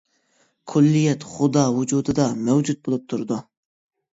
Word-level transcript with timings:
كۈللىيات 0.71 1.27
خۇدا 1.33 1.65
ۋۇجۇدىدا 1.75 2.25
مەۋجۇت 2.49 2.83
بولۇپ 2.89 3.07
تۇرىدۇ. 3.15 3.43